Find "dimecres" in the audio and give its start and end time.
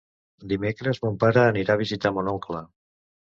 0.53-0.99